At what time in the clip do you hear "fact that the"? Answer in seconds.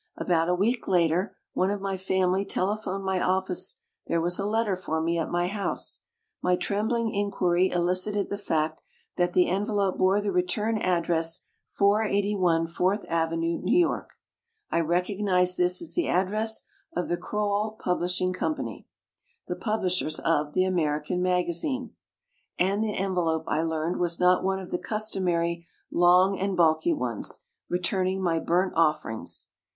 8.39-9.47